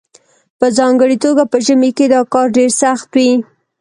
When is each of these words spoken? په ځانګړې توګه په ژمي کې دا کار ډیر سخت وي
په 0.59 0.65
ځانګړې 0.77 1.17
توګه 1.23 1.43
په 1.51 1.57
ژمي 1.65 1.91
کې 1.97 2.05
دا 2.13 2.21
کار 2.33 2.47
ډیر 2.57 2.69
سخت 2.81 3.09
وي 3.15 3.31